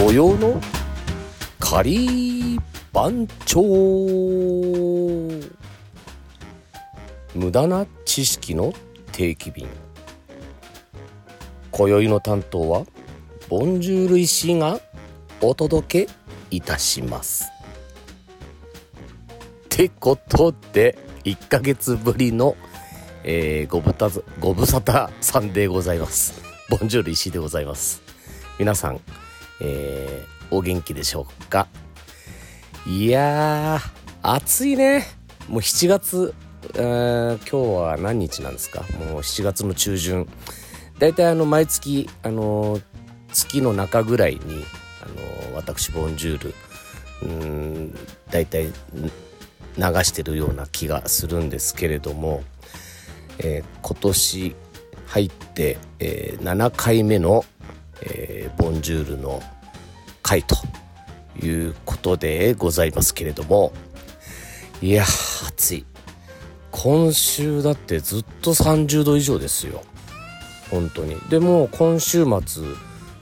[0.00, 0.58] 土曜の
[1.58, 3.60] カリー番長。
[7.34, 8.72] 無駄な知識の
[9.12, 9.68] 定期便。
[11.70, 12.86] 今宵の担当は
[13.50, 14.80] ボンジュール石が
[15.42, 16.12] お届け
[16.50, 17.44] いたします。
[17.44, 17.48] っ
[19.68, 22.56] てことで1ヶ月ぶりの、
[23.22, 26.40] えー、ごぶたご無沙汰さんでございます。
[26.70, 28.00] ボンジュール石でございます。
[28.58, 29.00] 皆さん
[29.60, 31.68] えー、お元気でしょうか？
[32.86, 33.78] いや
[34.22, 35.06] 暑いね。
[35.48, 36.34] もう7月、
[36.74, 38.80] えー、今日は何日なんですか？
[38.98, 40.28] もう7月の中旬。
[40.98, 42.80] だいたいあの毎月あの
[43.32, 44.40] 月の中ぐらいに
[45.02, 46.54] あの私ボンジュール
[47.22, 47.94] うん
[48.30, 48.72] だいたい流
[50.04, 52.42] してるような気がするんですけれども、
[53.38, 54.56] えー、今年
[55.06, 57.44] 入って、えー、7回目の
[58.02, 59.42] えー、ボンジュールの
[60.30, 60.54] 回と
[61.44, 63.72] いうことでございますけれども
[64.80, 65.02] いや
[65.48, 65.86] 暑い。
[66.70, 69.82] 今週だってずっと30度以上ですよ。
[70.70, 71.16] 本当に。
[71.28, 72.62] でも今週末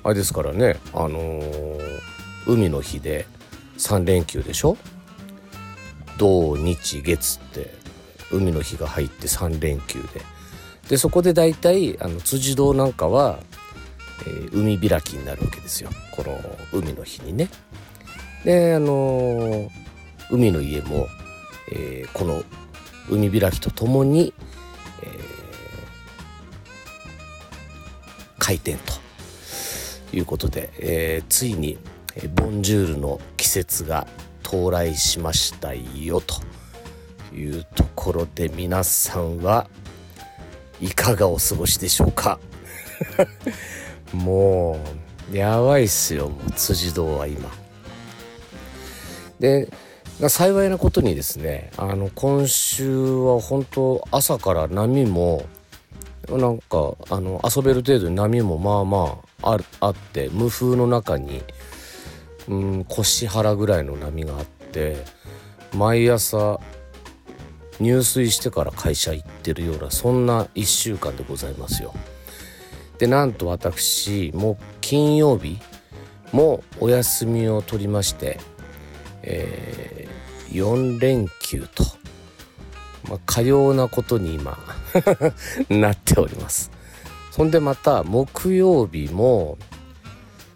[0.04, 2.00] あれですからねあのー、
[2.46, 3.26] 海の日で
[3.78, 4.76] 3連休でしょ？
[6.18, 7.74] 土日月って
[8.30, 10.20] 海の日が入って3連休で。
[10.90, 13.40] でそこで大体あの辻堂なんかは
[14.26, 16.38] えー、海開きになるわけですよこの
[16.72, 17.48] 海の日にね。
[18.44, 19.70] であのー、
[20.30, 21.08] 海の家も、
[21.72, 22.42] えー、この
[23.10, 24.32] 海開きとともに、
[25.02, 25.18] えー、
[28.38, 31.78] 開店ということで、えー、ついに
[32.20, 34.06] えボンジュールの季節が
[34.42, 36.36] 到来しましたよと
[37.34, 39.68] いうところで皆さんは
[40.80, 42.40] いかがお過ごしでしょうか？
[44.12, 44.78] も
[45.32, 47.50] うやばいっすよもう辻堂は今。
[49.38, 49.70] で
[50.28, 55.46] 幸いなことにですねあの今週は本当朝から波も
[56.28, 61.42] なんかあの遊べる程度に波もまあまああるあって無風の中に
[62.48, 64.96] うん腰腹ぐらいの波があって
[65.72, 66.60] 毎朝
[67.78, 71.94] 入水してから会社行ってるようなそんな1週間でございますよ。
[72.98, 75.58] でなんと私もう金曜日
[76.32, 78.38] もお休みを取りまして、
[79.22, 81.84] えー、4連休と、
[83.08, 84.58] まあ、かようなことに今
[85.70, 86.70] なっております。
[87.30, 89.58] そんでまた木曜日も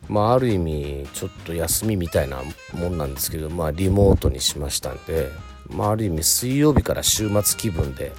[0.09, 2.43] まあある意味ちょっと休みみたいな
[2.73, 5.31] もんなんですけどまあリモートにしましたんで
[5.69, 8.13] まあある意味水曜日から週末気分で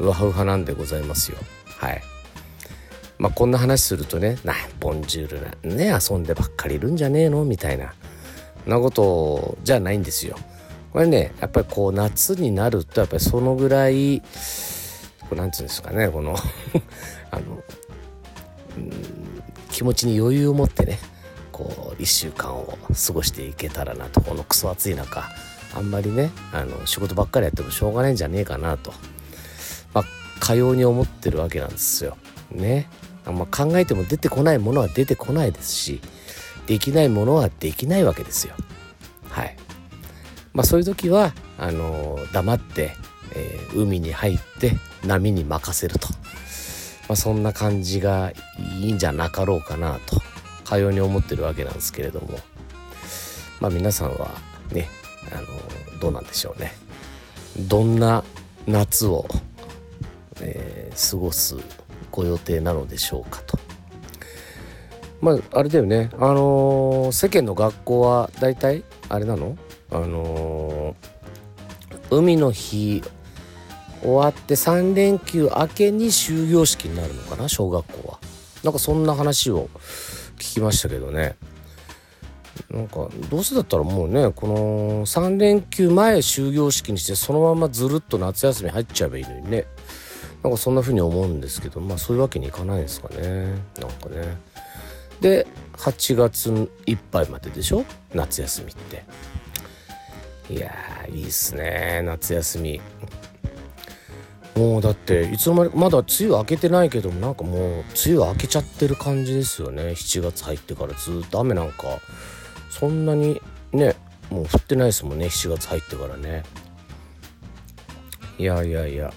[0.00, 1.38] ウハウハなんでございますよ。
[1.78, 2.11] はい。
[3.22, 7.94] まあ、こんな話するとね「なボンジュールなね遊んでばっかりいるんじゃねえの?」みたいな
[8.66, 10.36] なことじゃないんですよ。
[10.92, 14.22] これねやっぱりこう夏になるとやっぱりそのぐらい
[15.30, 16.34] こなんていうんですかねこの
[17.30, 17.62] あの
[19.70, 20.98] 気持ちに余裕を持ってね
[21.52, 22.76] こう1週間を
[23.06, 25.30] 過ごしていけたらなとこのクソ暑い中
[25.74, 28.92] あんまりねあの仕事ばっかりやってもしょうがないんじゃねえかなと、
[29.94, 30.04] まあ、
[30.40, 32.16] かように思ってるわけなんですよ。
[32.50, 32.88] ね。
[33.26, 36.00] まあ、考えても出てこないものは出てこないですし
[36.66, 38.54] できないものはできないわけですよ。
[39.28, 39.56] はい
[40.52, 42.94] まあ、そういう時はあの、黙って、
[43.34, 46.08] えー、海に入って波に任せると、
[47.08, 48.32] まあ、そんな感じが
[48.80, 50.20] いいんじゃなかろうかなと
[50.64, 52.38] かように思ってるわけなんですけれども
[53.60, 54.30] まあ皆さんは
[54.72, 54.88] ね
[55.32, 56.72] あの、どうなんでしょうね。
[57.58, 58.24] どんな
[58.66, 59.26] 夏を、
[60.40, 61.56] えー、過ごす
[62.12, 63.58] ご予定なのでしょうかと。
[65.20, 66.10] まああれだよね。
[66.14, 69.56] あのー世間の学校は大体あれなの？
[69.90, 73.02] あのー海の日
[74.02, 77.48] 終わって3連休明けに終業式になるのかな？
[77.48, 78.18] 小学校は。
[78.62, 79.68] なんかそんな話を
[80.36, 81.36] 聞きましたけどね。
[82.70, 89.66] なんかどうせだったらもうねこの3連休前終業式にしてそのままずるっと夏休み入っちゃえばいいのにね。
[90.42, 93.46] なんかそんな風に思うんですけどまあそういうわけにいかないんですかね。
[93.80, 94.36] なんかね。
[95.20, 97.84] で8月いっぱいまででしょ？
[98.12, 99.04] 夏休みって。
[100.52, 102.02] いやーいいっすね。
[102.04, 102.80] 夏休み。
[104.56, 109.90] もうだっていつの間にまだ梅雨明けてないけどもなんかもう梅雨明けちゃってる感じですよね。
[109.90, 110.94] 7月入ってから。
[110.94, 111.84] ずっと雨なんか
[112.68, 113.40] そんなに
[113.72, 113.94] ね
[114.28, 115.26] もう降ってないですもんね。
[115.26, 116.42] 7月入ってからね。
[118.38, 119.14] いやいやいや。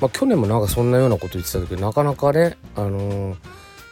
[0.00, 3.36] まあ去年もなんかそんなようなこと言ってたけどなかなかねあのー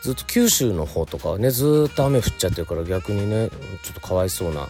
[0.02, 3.50] ずっと九州の方とかはねずっと雨降っちゃってるから逆にね
[3.82, 4.68] ちょっとかわいそうな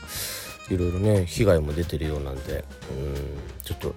[0.70, 3.14] いろいろね被害も出てるようなんでうん
[3.62, 3.94] ちょっと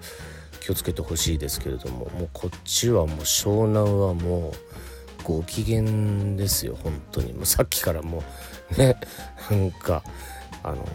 [0.60, 4.52] 気をつけてほしいですけれどももうこっちはもう湘南はもう
[5.24, 7.32] ご機嫌ですよ本当に。
[7.32, 8.22] もうさっきからも
[8.76, 8.96] うね
[9.50, 10.02] なんか
[10.62, 10.86] あの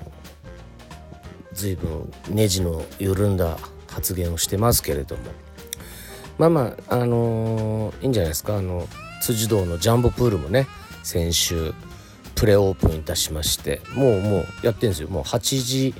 [1.53, 3.57] 随分ネジの緩んだ
[3.87, 5.23] 発言をしてますけれども。
[6.37, 8.57] まあまああのーいいんじゃないですか。
[8.57, 8.87] あの
[9.21, 10.67] 辻堂のジャンボプールもね
[11.03, 11.73] 先週
[12.35, 15.09] プレオープンいたしましてもうもうやってるんですよ。
[15.09, 15.95] もう8時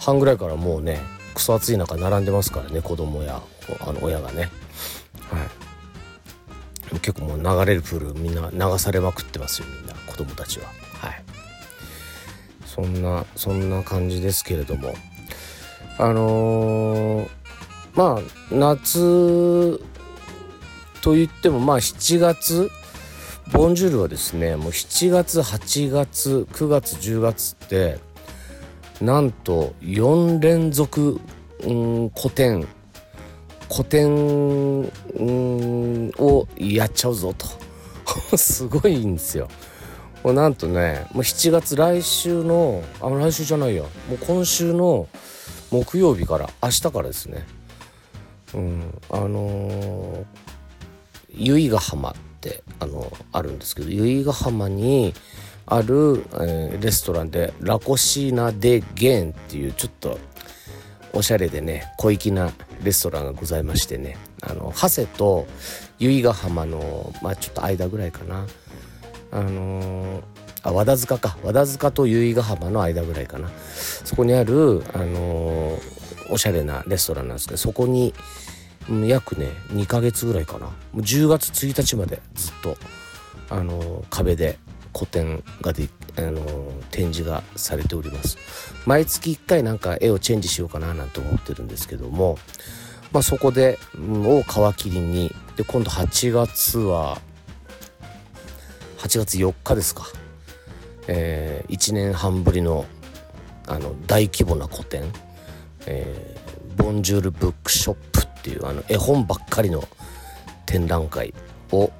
[0.00, 1.00] 半ぐらいからもうね
[1.34, 3.42] クソ暑い中並んでますからね子供や
[3.80, 4.50] あの親がね。
[5.30, 5.44] は
[6.94, 7.00] い。
[7.00, 10.66] 結構もう流れるプールみんな流されまくってますよみんな子供たちは。
[11.00, 11.22] はい。
[12.64, 14.94] そんなそんな感じですけれども。
[15.98, 17.28] あのー
[17.94, 19.80] まあ夏
[21.00, 22.70] と言ってもまあ7月
[23.52, 27.98] ボンジュールはですねもう7月8月9月10月って
[29.00, 31.20] なんと4連続、
[31.62, 32.66] うん、古典
[33.70, 37.46] 古典、うん、をやっちゃうぞと。
[38.36, 39.48] すごいんですよ。
[40.22, 43.82] もうなんとねもう7月来週のあ来週じゃないや。
[43.82, 45.08] もう今週の
[45.70, 47.46] 木曜日から明日からですね。
[48.54, 49.00] うん。
[49.10, 50.24] あの
[51.30, 55.14] 由比ヶ浜ってあのあるんですけど由比ヶ浜に
[55.66, 60.18] ある、えーレストランでラコシーナ・デ・ゲンっていうちょっと
[61.12, 62.52] おしゃれでね小粋な
[62.82, 65.46] レストランがございましてねあの長谷と
[65.98, 68.46] 由比ヶ浜のまあちょっと間ぐらいかな。
[69.32, 70.22] あのー
[70.66, 71.36] あ和田塚か。
[71.42, 73.50] 和田塚と由比ヶ浜の間ぐらいかな。
[73.74, 76.03] そこにある、あのー
[76.34, 78.12] おしゃれなレストランなんですけどそこに
[78.88, 80.68] 約ね2ヶ月ぐらいかな。
[80.96, 82.76] 10月1日までずっと
[83.48, 84.58] あの壁で
[84.92, 88.36] 個展がで、あの展示がされております。
[88.84, 92.36] 毎月1回なんか絵をチェンジしようかななんて思ってるんですけども
[93.12, 97.20] まあそこで、うんを皮切りにで今度8月は
[98.98, 100.04] 8月4日ですか、
[101.06, 102.86] えー1年半ぶりの
[103.66, 105.04] あの大規模な個展、
[105.86, 106.33] えー
[106.76, 109.86] ボンジュールブックショップっていうあの絵本ばっかりの
[110.66, 111.34] 展覧会
[111.72, 111.90] を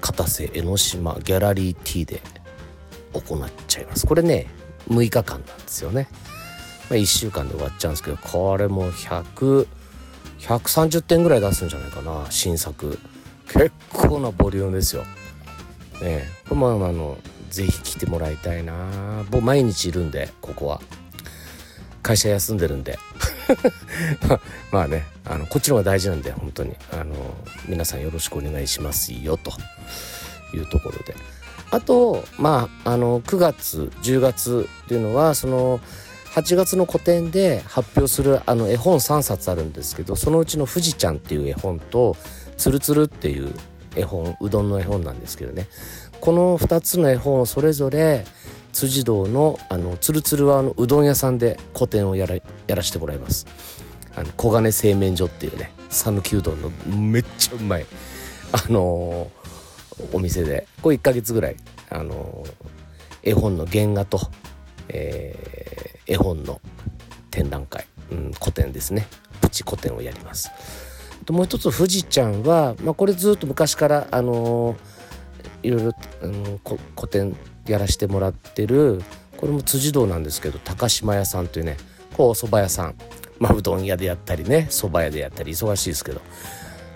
[0.00, 2.22] 片瀬江ノ島ギャラリー T で
[3.12, 4.06] 行っちゃいます。
[4.06, 4.46] これね
[4.88, 6.08] 6日間なんですよね、
[6.90, 9.66] まあ、1週間で終わっちゃうんですけどこれも100
[10.38, 12.98] 130点ぐらい出すんじゃないかな新作。
[13.48, 15.02] 結構なボリュームですよ。
[15.02, 15.08] ね
[16.02, 16.28] え。
[16.48, 17.18] これもあの
[17.50, 19.24] ぜひ来てもらいたいな。
[19.30, 20.80] 僕毎日いるんでここは。
[22.02, 22.98] 会社休んでるんで。
[24.70, 26.74] まあねあのこっちの方が大事なんで本当に。
[26.92, 27.14] あの
[27.66, 29.52] 皆さんよろしくお願いしますよと。
[30.54, 31.14] いうところで。
[31.70, 35.80] あとまああの9月10月っていうのはその
[36.34, 42.16] 8月の個展で発表するあの絵本3冊あるんですけどそのうちの「富士ちゃん」っていう絵本と
[42.56, 43.52] 「つるつる」っていう
[43.96, 45.68] 絵本うどんの絵本なんですけどね。
[46.20, 48.26] この2つの絵本をそれぞれ
[48.72, 53.46] 辻堂のあのつるつるはあのうどん屋さんで個展をやらやらせてもらいます。
[54.14, 57.86] あの小金製麺所っていうね讃岐うどんのめっちゃうまい
[58.52, 61.56] あのーお店でこれ1ヶ月ぐらい
[61.90, 64.20] あのー絵本の原画と、
[64.88, 66.60] えー絵本の
[67.30, 69.06] 展覧会、うん、個展ですね。
[69.42, 70.50] プチ個展をやります。
[71.26, 74.76] ともう一つ富士ちゃんは、まあ、これずっと昔からあのー
[75.62, 76.60] いろいろ、うん、
[76.94, 77.36] 個展
[77.68, 79.02] やらしてもらってる
[79.36, 81.76] これも辻堂なんですけど高島屋さんというね
[82.16, 82.94] こうお蕎麦屋さん。
[83.38, 86.20] まあうどん屋でやったりね蕎麦屋でやったり忙しいですけど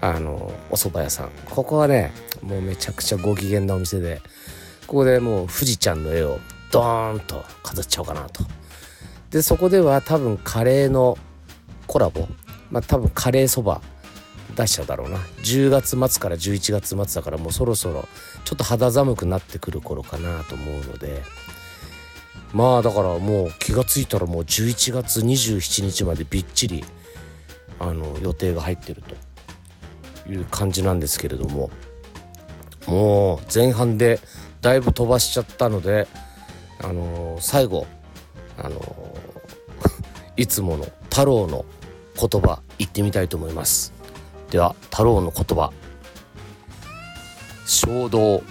[0.01, 1.31] あのお蕎麦屋さん。
[1.51, 2.13] ここはね
[2.43, 4.21] もうめちゃくちゃご機嫌なお店で
[4.89, 6.39] ここでもう富士ちゃんの絵を
[6.73, 8.43] ドーンと飾っちゃおうかなと。
[9.31, 11.17] でそこでは多分カレーの
[11.87, 12.27] コラボ
[12.71, 13.81] まあ多分カレーそば
[14.53, 15.19] 出しちゃうだろうな。
[15.43, 18.09] 10月末から11月末だからもうそろそろ
[18.45, 21.23] ちょっと肌寒くなってくる頃かなと思うので。
[22.53, 26.85] まあだからもう気が付いたらもう11月27日までびっちり
[27.79, 29.03] あの予定が入ってる
[30.27, 31.71] という感じなんですけれども。
[32.87, 34.21] もう前半で
[34.61, 36.09] だいぶ飛ばしちゃったので
[36.81, 37.87] あの最後
[38.59, 39.17] あの
[40.37, 41.65] いつもの太郎の
[42.17, 43.93] 言葉言ってみたいと思います。
[44.53, 45.73] では太郎の言葉。
[47.65, 48.43] 衝動。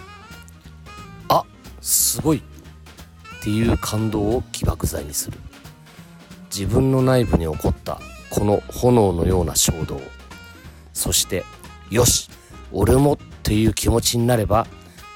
[1.30, 1.46] あ
[1.80, 2.40] すごい。
[2.40, 5.38] っていう感動を起爆剤にする。
[6.46, 8.00] 自分の内部に起こった
[8.32, 10.02] この炎のような衝動。
[10.92, 11.46] そして
[11.92, 12.32] よし
[12.72, 14.66] 俺もっていう気持ちになれば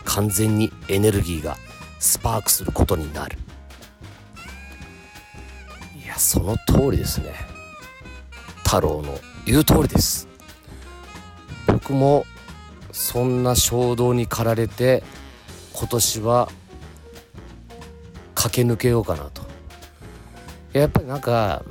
[0.04, 1.58] 完全にエネルギーが
[1.98, 3.39] スパークすることになる。
[6.00, 7.34] いやその通りですね。
[8.63, 10.35] 太郎の言う通りです。
[11.86, 12.25] 僕も
[12.92, 15.04] そんな衝動に駆られて
[15.74, 16.50] 今年は
[18.34, 19.44] 駆け抜けようかなと。
[20.74, 21.63] やっぱりなんか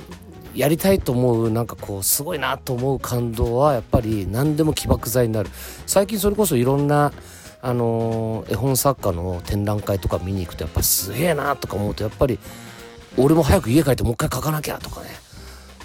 [0.53, 5.49] やりたいと思うなんかこうすごいなと思う感動はやっぱり何でも起爆剤になる。
[5.85, 7.11] 最近それこそいろんな
[7.61, 12.39] あの絵本作家の展覧会とか見に行くとやっぱすげえなとか思うとやっぱり
[13.17, 15.09] 俺も早く家帰ってもう一回書かなきゃとかね。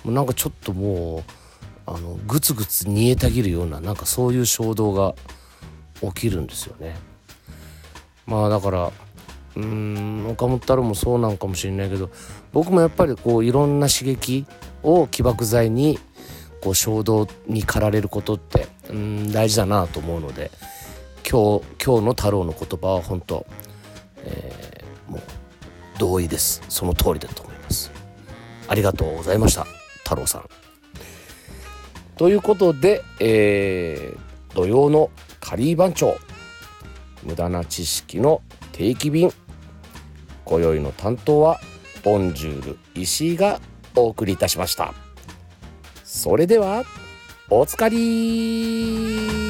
[0.04, 1.39] もうなんかちょっともう
[1.86, 5.14] あのグツグツ煮えたぎるようななんかそういう衝動が
[6.00, 6.96] 起きるんですよね。
[8.26, 8.92] まあだから
[9.56, 12.10] うん岡本太郎もそうなんかもしれないけど
[12.52, 14.46] 僕もやっぱりこういろんな刺激
[14.82, 15.98] を起爆剤に
[16.62, 20.50] こう衝動に駆られることってうん大事だなと思うので
[21.28, 23.46] 今日今日の太郎の言葉は本当、
[24.18, 25.20] えーもう
[25.98, 26.62] 同意です。
[26.68, 27.90] その通りだと思います。
[28.68, 29.66] ありがとうございました
[30.04, 30.69] 太郎さん。
[32.20, 36.18] ということで、えー土曜のカリー番長
[37.22, 39.30] 無駄な知識の定期便
[40.44, 41.60] 今宵の担当は
[42.02, 43.60] ボンジュール石井が
[43.94, 44.92] お送りいたしました。
[46.04, 46.82] それでは
[47.48, 49.49] おつかり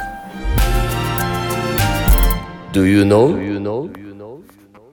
[2.71, 3.33] Do you know?
[3.33, 3.89] Do you know?